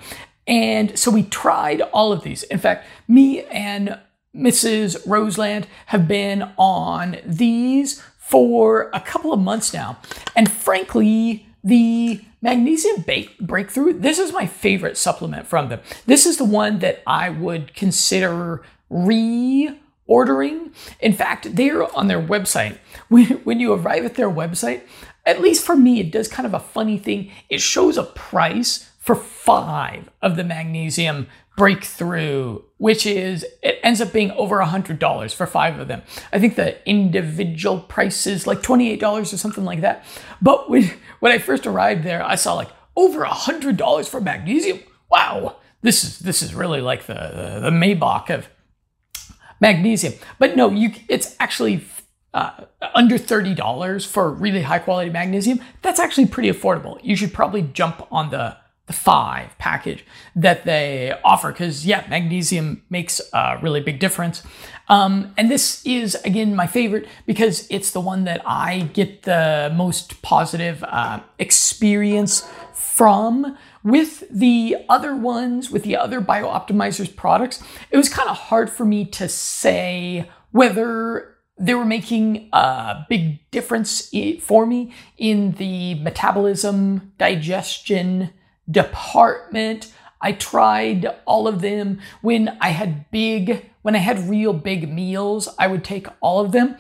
And 0.48 0.98
so 0.98 1.12
we 1.12 1.22
tried 1.22 1.82
all 1.82 2.12
of 2.12 2.24
these. 2.24 2.42
In 2.44 2.58
fact, 2.58 2.88
me 3.08 3.44
and 3.44 4.00
Mrs. 4.38 5.02
Roseland 5.06 5.68
have 5.88 6.08
been 6.08 6.52
on 6.58 7.18
these 7.26 8.02
for 8.18 8.90
a 8.94 9.00
couple 9.00 9.34
of 9.34 9.40
months 9.40 9.74
now. 9.74 9.98
And 10.36 10.52
frankly, 10.52 11.48
the 11.64 12.22
magnesium 12.42 13.04
breakthrough, 13.42 13.94
this 13.94 14.20
is 14.20 14.32
my 14.32 14.46
favorite 14.46 14.98
supplement 14.98 15.48
from 15.48 15.70
them. 15.70 15.80
This 16.06 16.26
is 16.26 16.38
the 16.38 16.46
one 16.46 16.80
that 16.80 17.02
I 17.08 17.30
would 17.30 17.74
consider 17.74 18.64
reordering. 18.92 20.74
In 21.00 21.14
fact, 21.14 21.56
they're 21.56 21.96
on 21.98 22.08
their 22.08 22.22
website. 22.22 22.78
When, 23.10 23.26
when 23.44 23.60
you 23.60 23.74
arrive 23.74 24.06
at 24.06 24.16
their 24.16 24.30
website, 24.30 24.82
at 25.26 25.42
least 25.42 25.66
for 25.66 25.76
me, 25.76 26.00
it 26.00 26.12
does 26.12 26.28
kind 26.28 26.46
of 26.46 26.54
a 26.54 26.60
funny 26.60 26.98
thing. 26.98 27.32
It 27.50 27.62
shows 27.62 27.98
a 27.98 28.04
price 28.04 28.87
for 29.08 29.16
five 29.16 30.10
of 30.22 30.36
the 30.36 30.44
magnesium 30.44 31.28
breakthrough, 31.56 32.62
which 32.76 33.06
is 33.06 33.46
it 33.64 33.80
ends 33.82 34.02
up 34.02 34.12
being 34.12 34.32
over 34.32 34.60
a 34.60 34.66
hundred 34.66 35.00
dollars 35.00 35.34
for 35.34 35.48
five 35.48 35.80
of 35.80 35.88
them. 35.88 36.02
I 36.34 36.40
think 36.40 36.58
the 36.58 36.86
individual 36.88 37.80
price 37.80 38.28
is 38.28 38.46
like 38.46 38.62
twenty 38.62 38.92
eight 38.92 39.00
dollars 39.00 39.32
or 39.32 39.38
something 39.38 39.64
like 39.64 39.80
that. 39.80 40.04
But 40.42 40.70
when 40.70 40.92
when 41.22 41.32
I 41.32 41.38
first 41.38 41.66
arrived 41.66 42.04
there, 42.04 42.22
I 42.22 42.36
saw 42.36 42.54
like 42.56 42.68
over 42.98 43.24
a 43.24 43.34
hundred 43.34 43.78
dollars 43.78 44.10
for 44.10 44.20
magnesium. 44.20 44.80
Wow, 45.10 45.56
this 45.84 46.04
is 46.04 46.20
this 46.20 46.42
is 46.42 46.54
really 46.54 46.82
like 46.82 47.06
the 47.06 47.14
the, 47.14 47.60
the 47.62 47.72
Maybach 47.72 48.30
of 48.30 48.50
magnesium. 49.62 50.16
But 50.38 50.58
no, 50.58 50.70
you 50.70 50.92
it's 51.08 51.34
actually 51.40 51.86
uh, 52.34 52.66
under 52.94 53.18
$30 53.18 54.06
for 54.06 54.30
really 54.30 54.64
high 54.64 54.80
quality 54.80 55.10
magnesium, 55.10 55.62
that's 55.82 56.00
actually 56.00 56.28
pretty 56.28 56.52
affordable. 56.52 57.00
You 57.02 57.16
should 57.16 57.34
probably 57.34 57.62
jump 57.62 58.06
on 58.12 58.30
the 58.30 58.58
five 58.92 59.58
package 59.58 60.06
that 60.36 60.64
they 60.64 61.14
offer 61.26 61.52
because 61.52 61.86
yeah 61.86 62.06
magnesium 62.10 62.82
makes 62.90 63.20
a 63.34 63.60
really 63.62 63.82
big 63.82 64.00
difference. 64.00 64.44
Um, 64.90 65.34
and 65.38 65.52
this 65.52 65.86
is 65.86 66.16
again 66.24 66.56
my 66.56 66.68
favorite 66.68 67.08
because 67.26 67.68
it's 67.70 67.92
the 67.92 68.00
one 68.00 68.24
that 68.24 68.42
i 68.46 68.90
get 68.94 69.24
the 69.24 69.74
most 69.76 70.22
positive 70.22 70.84
uh, 70.86 71.20
experience 71.40 72.48
from 72.98 73.58
with 73.84 74.24
the 74.32 74.76
other 74.90 75.16
ones 75.16 75.70
with 75.70 75.84
the 75.84 75.96
other 75.96 76.20
BiOptimizers 76.20 77.16
products. 77.16 77.62
It 77.92 77.98
was 77.98 78.10
kind 78.10 78.28
of 78.28 78.36
hard 78.36 78.70
for 78.70 78.86
me 78.86 79.06
to 79.06 79.30
say 79.30 80.30
whether 80.52 81.36
they 81.60 81.74
were 81.74 81.86
making 81.86 82.50
a 82.54 83.06
big 83.08 83.50
difference 83.52 84.12
for 84.42 84.66
me 84.66 84.94
in 85.18 85.54
the 85.54 85.96
metabolism 85.96 87.14
digestion 87.18 88.32
department. 88.70 89.92
I 90.22 90.32
tried 90.32 91.06
all 91.26 91.48
of 91.48 91.62
them. 91.62 92.00
When 92.22 92.58
I 92.60 92.70
had 92.70 93.10
big, 93.12 93.70
when 93.82 93.96
I 93.96 94.00
had 94.00 94.30
real 94.30 94.54
big 94.54 94.92
meals, 94.92 95.48
I 95.60 95.68
would 95.68 95.84
take 95.84 96.08
all 96.22 96.40
of 96.40 96.52
them. 96.52 96.78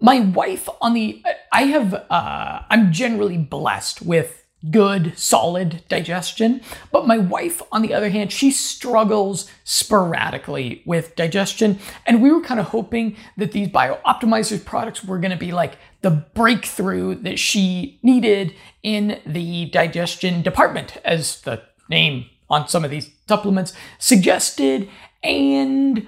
My 0.00 0.20
wife 0.20 0.68
on 0.80 0.94
the, 0.94 1.22
I 1.52 1.64
have, 1.64 1.94
uh, 1.94 2.62
I'm 2.68 2.92
generally 2.92 3.38
blessed 3.38 4.02
with 4.02 4.42
good, 4.70 5.18
solid 5.18 5.82
digestion. 5.88 6.60
But 6.90 7.06
my 7.06 7.18
wife, 7.18 7.62
on 7.72 7.82
the 7.82 7.94
other 7.94 8.10
hand, 8.10 8.32
she 8.32 8.50
struggles 8.50 9.50
sporadically 9.64 10.82
with 10.86 11.16
digestion. 11.16 11.78
And 12.06 12.22
we 12.22 12.30
were 12.30 12.40
kind 12.40 12.60
of 12.60 12.66
hoping 12.66 13.16
that 13.36 13.52
these 13.52 13.68
BiOptimizers 13.68 14.64
products 14.64 15.04
were 15.04 15.18
going 15.18 15.32
to 15.32 15.36
be 15.36 15.52
like 15.52 15.78
the 16.02 16.10
breakthrough 16.10 17.14
that 17.22 17.38
she 17.38 17.98
needed 18.02 18.54
in 18.82 19.20
the 19.24 19.66
digestion 19.66 20.42
department, 20.42 20.98
as 21.04 21.40
the 21.42 21.62
name 21.88 22.26
on 22.50 22.68
some 22.68 22.84
of 22.84 22.90
these 22.90 23.10
supplements 23.26 23.72
suggested. 23.98 24.88
And 25.22 26.06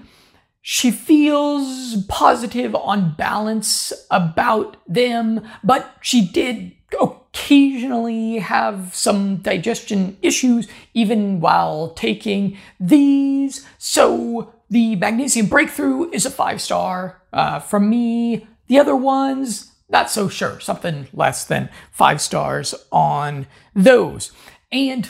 she 0.61 0.91
feels 0.91 2.05
positive 2.09 2.75
on 2.75 3.15
balance 3.17 3.93
about 4.11 4.77
them, 4.89 5.47
but 5.63 5.95
she 6.01 6.27
did 6.27 6.73
occasionally 7.01 8.39
have 8.39 8.95
some 8.95 9.37
digestion 9.39 10.17
issues 10.23 10.69
even 10.95 11.41
while 11.41 11.91
taking 11.91 12.57
these. 12.81 13.67
So 13.79 14.55
the 14.71 14.97
magnesium 14.97 15.47
breakthrough 15.47 16.11
is 16.11 16.25
a 16.25 16.31
five 16.31 16.61
star 16.61 17.23
uh, 17.33 17.59
from 17.61 17.91
me. 17.91 18.47
The 18.69 18.79
other 18.79 18.97
ones, 18.97 19.74
not 19.89 20.11
so 20.11 20.29
sure, 20.29 20.61
something 20.61 21.07
less 21.13 21.45
than 21.45 21.69
five 21.91 22.21
stars 22.21 22.75
on 22.91 23.47
those. 23.75 24.33
And 24.73 25.09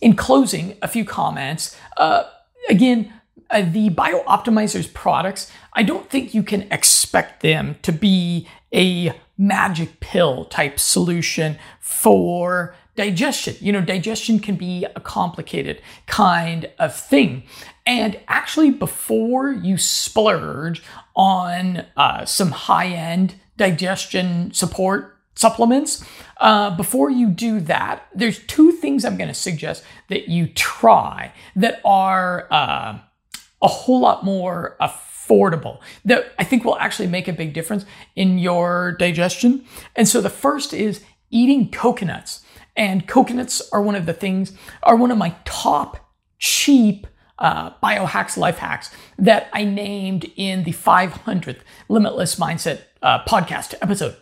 in 0.00 0.16
closing, 0.16 0.76
a 0.80 0.88
few 0.88 1.04
comments. 1.04 1.76
Uh, 1.96 2.24
again, 2.68 3.12
uh, 3.50 3.62
the 3.62 3.90
BiOptimizers 3.90 4.92
products, 4.92 5.50
I 5.72 5.82
don't 5.82 6.08
think 6.08 6.34
you 6.34 6.42
can 6.42 6.62
expect 6.70 7.42
them 7.42 7.76
to 7.82 7.92
be 7.92 8.48
a 8.72 9.12
magic 9.36 10.00
pill 10.00 10.44
type 10.44 10.78
solution 10.78 11.58
for 11.80 12.74
digestion. 12.94 13.56
You 13.60 13.72
know, 13.72 13.80
digestion 13.80 14.38
can 14.38 14.56
be 14.56 14.86
a 14.94 15.00
complicated 15.00 15.80
kind 16.06 16.70
of 16.78 16.94
thing. 16.94 17.42
And 17.86 18.20
actually, 18.28 18.70
before 18.70 19.50
you 19.50 19.78
splurge 19.78 20.82
on 21.16 21.86
uh, 21.96 22.24
some 22.24 22.50
high 22.50 22.88
end 22.88 23.34
digestion 23.60 24.50
support 24.54 25.18
supplements, 25.34 26.02
uh, 26.38 26.74
before 26.74 27.10
you 27.10 27.28
do 27.28 27.60
that, 27.60 28.06
there's 28.14 28.38
two 28.46 28.72
things 28.72 29.04
I'm 29.04 29.18
going 29.18 29.28
to 29.28 29.34
suggest 29.34 29.84
that 30.08 30.28
you 30.28 30.46
try 30.46 31.34
that 31.54 31.78
are 31.84 32.48
uh, 32.50 32.98
a 33.60 33.68
whole 33.68 34.00
lot 34.00 34.24
more 34.24 34.78
affordable 34.80 35.80
that 36.06 36.32
I 36.38 36.44
think 36.44 36.64
will 36.64 36.78
actually 36.78 37.08
make 37.08 37.28
a 37.28 37.34
big 37.34 37.52
difference 37.52 37.84
in 38.16 38.38
your 38.38 38.92
digestion. 38.92 39.66
And 39.94 40.08
so 40.08 40.22
the 40.22 40.30
first 40.30 40.72
is 40.72 41.04
eating 41.28 41.70
coconuts. 41.70 42.42
And 42.76 43.06
coconuts 43.06 43.60
are 43.72 43.82
one 43.82 43.94
of 43.94 44.06
the 44.06 44.14
things, 44.14 44.52
are 44.82 44.96
one 44.96 45.10
of 45.10 45.18
my 45.18 45.34
top 45.44 45.98
cheap 46.38 47.06
uh, 47.38 47.72
biohacks, 47.82 48.38
life 48.38 48.58
hacks 48.58 48.90
that 49.18 49.50
I 49.52 49.64
named 49.64 50.30
in 50.36 50.64
the 50.64 50.72
500th 50.72 51.60
Limitless 51.90 52.36
Mindset 52.36 52.84
uh, 53.02 53.24
podcast 53.24 53.74
episode. 53.80 54.16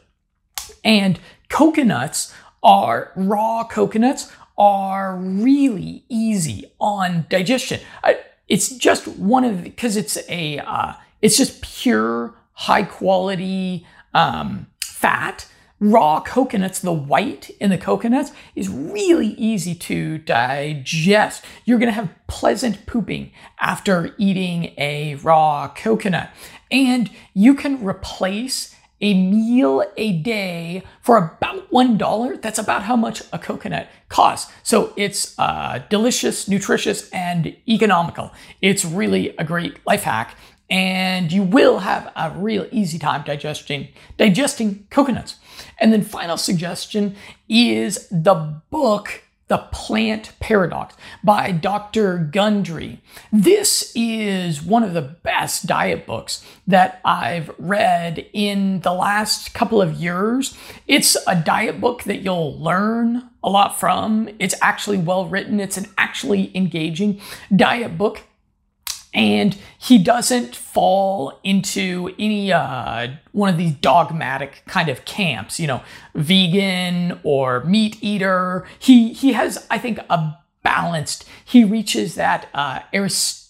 And 0.85 1.19
coconuts 1.49 2.35
are 2.63 3.13
raw 3.17 3.65
coconuts 3.65 4.33
are 4.57 5.17
really 5.17 6.05
easy 6.09 6.73
on 6.81 7.27
digestion. 7.29 7.81
I, 8.03 8.19
it's 8.49 8.71
just 8.71 9.07
one 9.07 9.45
of 9.45 9.63
because 9.63 9.97
it's 9.97 10.19
a 10.29 10.59
uh, 10.59 10.95
it's 11.23 11.37
just 11.37 11.63
pure 11.63 12.35
high 12.53 12.83
quality 12.83 13.87
um, 14.15 14.67
fat 14.83 15.47
raw 15.81 16.21
coconuts 16.21 16.81
the 16.81 16.93
white 16.93 17.51
in 17.61 17.71
the 17.71 17.79
coconuts 17.79 18.33
is 18.57 18.69
really 18.69 19.29
easy 19.29 19.77
to 19.77 20.19
digest 20.19 21.45
you're 21.65 21.79
to 21.79 21.93
have 21.93 22.13
pleasant 22.27 22.85
pooping 22.85 23.31
after 23.61 24.13
eating 24.19 24.75
a 24.77 25.15
raw 25.23 25.73
coconut 25.77 26.31
and 26.71 27.11
you 27.35 27.55
can 27.55 27.85
replace 27.85 28.75
a 29.01 29.15
meal 29.15 29.85
a 29.97 30.13
day 30.13 30.83
for 31.01 31.17
about 31.17 31.71
$1. 31.71 32.43
That's 32.43 32.59
about 32.59 32.83
how 32.83 32.97
much 32.97 33.23
a 33.33 33.39
coconut 33.39 33.89
costs. 34.09 34.53
So 34.63 34.93
it's 34.97 35.39
uh, 35.39 35.83
delicious, 35.89 36.49
nutritious, 36.49 37.09
and 37.11 37.57
economical. 37.69 38.33
It's 38.61 38.85
really 38.85 39.37
a 39.37 39.45
great 39.45 39.85
life 39.87 40.03
hack. 40.03 40.37
And 40.71 41.33
you 41.33 41.45
will 41.45 41.79
have 41.79 42.13
a 42.15 42.31
real 42.37 42.67
easy 42.71 42.99
time 42.99 43.23
digesting 43.25 43.89
digesting 44.19 44.87
coconuts. 44.91 45.37
And 45.79 45.93
then 45.93 46.03
final 46.03 46.37
suggestion 46.37 47.17
is 47.49 48.07
the 48.11 48.61
book 48.71 49.23
the 49.49 49.59
Plant 49.73 50.33
Paradox 50.41 50.95
by 51.25 51.51
Dr. 51.51 52.19
Gundry. 52.19 53.01
This 53.33 53.93
is 53.95 54.63
one 54.63 54.83
of 54.83 54.95
the 54.95 55.03
best 55.03 55.67
diet 55.67 56.07
books 56.07 56.45
that 56.67 57.01
I've 57.05 57.51
read 57.59 58.27
in 58.33 58.81
the 58.81 58.93
last 58.93 59.55
couple 59.55 59.83
of 59.83 59.95
years. 59.95 60.57
It's 60.87 61.17
a 61.27 61.35
diet 61.35 61.81
book 61.81 62.05
that 62.05 62.21
you'll 62.21 62.59
learn 62.59 63.29
a 63.43 63.49
lot 63.49 63.81
from. 63.81 64.29
It's 64.39 64.55
actually 64.61 64.99
well 64.99 65.27
written, 65.27 65.61
it's 65.61 65.79
an 65.79 65.87
actually 65.97 66.55
engaging 66.57 67.21
diet 67.55 67.97
book 67.97 68.23
and 69.15 69.57
he 69.79 69.99
doesn't 69.99 70.55
fall 70.55 71.41
into 71.43 72.15
any 72.19 72.53
uh, 72.53 73.09
one 73.33 73.49
of 73.49 73.57
these 73.57 73.73
dogmatic 73.73 74.63
kind 74.67 74.89
of 74.89 75.05
camps, 75.05 75.59
you 75.59 75.67
know, 75.67 75.83
vegan 76.15 77.19
or 77.23 77.65
meat 77.65 77.99
eater. 78.03 78.67
He 78.79 79.13
he 79.13 79.33
has, 79.33 79.67
I 79.71 79.79
think, 79.79 79.99
a 80.11 80.37
balanced. 80.63 81.25
He 81.45 81.65
reaches 81.65 82.15
that 82.17 82.49
uh, 82.53 82.81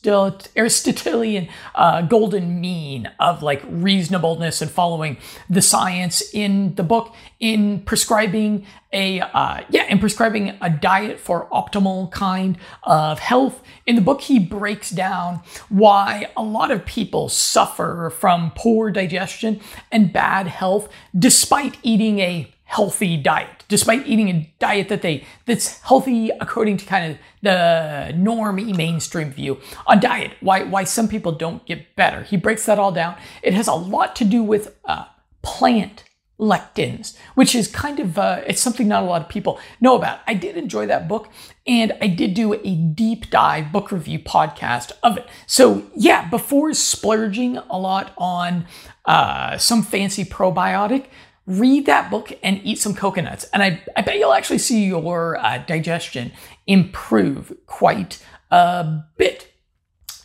Aristotelian 0.09 1.49
uh, 1.75 2.03
golden 2.03 2.61
mean 2.61 3.11
of 3.21 3.43
like 3.43 3.63
reasonableness 3.69 4.63
and 4.63 4.71
following 4.71 5.17
the 5.49 5.63
science 5.63 6.23
in 6.33 6.75
the 6.75 6.83
book 6.83 7.15
in 7.41 7.81
prescribing 7.83 8.67
a 8.93 9.21
uh, 9.21 9.63
yeah 9.69 9.85
in 9.89 9.99
prescribing 9.99 10.57
a 10.61 10.71
diet 10.71 11.19
for 11.19 11.49
optimal 11.51 12.11
kind 12.11 12.57
of 12.83 13.19
health. 13.19 13.63
In 13.87 13.95
the 13.97 14.03
book 14.03 14.23
he 14.23 14.39
breaks 14.39 14.91
down 14.91 15.43
why 15.69 16.31
a 16.37 16.43
lot 16.43 16.71
of 16.71 16.85
people 16.85 17.29
suffer 17.29 18.11
from 18.11 18.53
poor 18.55 18.91
digestion 18.91 19.61
and 19.93 20.13
bad 20.13 20.47
health 20.47 20.89
despite 21.17 21.77
eating 21.83 22.19
a 22.21 22.53
healthy 22.69 23.17
diet, 23.17 23.65
despite 23.69 24.07
eating 24.07 24.29
a 24.29 24.55
diet 24.59 24.91
that 24.91 25.01
they 25.01 25.25
that's 25.47 25.81
healthy 25.81 26.31
according 26.39 26.77
to 26.77 26.85
kind 26.85 27.11
of 27.11 27.19
the 27.41 28.13
normy 28.15 28.77
mainstream 28.77 29.31
view 29.31 29.59
on 29.87 29.99
diet. 29.99 30.33
Why 30.41 30.65
why 30.65 30.85
some 30.85 31.09
people 31.09 31.33
don't 31.33 31.65
get 31.65 31.97
better. 31.97 32.23
He 32.25 32.37
breaks 32.37 32.67
that 32.67 32.79
all 32.79 32.93
down. 32.93 33.17
It 33.43 33.55
has 33.55 33.69
a 33.69 33.75
lot 33.75 34.15
to 34.17 34.25
do 34.25 34.43
with 34.43 34.77
uh, 34.85 35.07
plant 35.41 36.05
lectins, 36.39 37.17
which 37.35 37.55
is 37.55 37.69
kind 37.69 37.99
of 38.01 38.19
uh, 38.19 38.43
it's 38.47 38.61
something 38.61 38.87
not 38.87 39.03
a 39.03 39.07
lot 39.07 39.23
of 39.23 39.31
people 39.31 39.59
know 39.81 39.97
about. 39.97 40.21
I 40.27 40.35
did 40.35 40.59
enjoy 40.59 40.85
that 40.87 41.09
book, 41.09 41.31
and 41.67 41.95
I 42.03 42.09
did 42.09 42.35
do 42.35 42.53
a 42.53 42.75
deep 42.75 43.31
dive 43.31 43.73
book 43.73 43.91
review 43.91 44.19
podcast 44.19 44.93
of 45.03 45.17
it. 45.17 45.27
So 45.47 45.85
yeah, 45.97 46.29
before 46.29 46.75
splurging 46.75 47.57
a 47.57 47.79
lot 47.79 48.13
on 48.19 48.67
uh, 49.07 49.57
some 49.57 49.83
fancy 49.83 50.27
probiotic, 50.27 51.07
read 51.49 51.87
that 51.87 52.11
book 52.11 52.39
and 52.43 52.61
eat 52.63 52.79
some 52.79 52.95
coconuts. 52.95 53.45
And 53.53 53.63
I, 53.63 53.83
I 53.97 54.03
bet 54.03 54.19
you'll 54.19 54.35
actually 54.35 54.59
see 54.59 54.85
your 54.85 55.37
uh, 55.39 55.59
digestion 55.59 56.31
improve 56.67 57.53
quite 57.67 58.23
a 58.51 59.03
bit. 59.17 59.53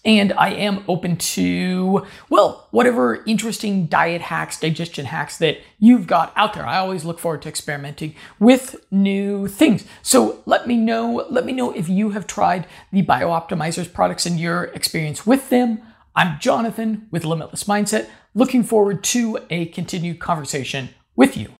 And 0.05 0.33
I 0.33 0.49
am 0.49 0.83
open 0.89 1.15
to, 1.15 2.05
well, 2.29 2.67
whatever 2.71 3.23
interesting 3.23 3.85
diet 3.85 4.19
hacks, 4.19 4.59
digestion 4.59 5.05
hacks 5.05 5.37
that 5.37 5.59
you've 5.79 6.07
got 6.07 6.33
out 6.35 6.53
there. 6.53 6.65
I 6.67 6.79
always 6.79 7.05
look 7.05 7.19
forward 7.19 7.41
to 7.43 7.49
experimenting 7.49 8.13
with 8.37 8.85
new 8.91 9.47
things. 9.47 9.85
So 10.01 10.41
let 10.45 10.67
me 10.67 10.75
know, 10.75 11.25
let 11.29 11.45
me 11.45 11.53
know 11.53 11.71
if 11.71 11.87
you 11.87 12.09
have 12.09 12.27
tried 12.27 12.67
the 12.91 13.01
BiOptimizers 13.01 13.93
products 13.93 14.25
and 14.25 14.37
your 14.37 14.65
experience 14.65 15.25
with 15.25 15.49
them. 15.49 15.81
I'm 16.17 16.37
Jonathan 16.37 17.07
with 17.09 17.23
Limitless 17.23 17.63
Mindset, 17.63 18.09
looking 18.35 18.63
forward 18.63 19.05
to 19.05 19.39
a 19.49 19.67
continued 19.67 20.19
conversation 20.19 20.89
with 21.15 21.37
you. 21.37 21.53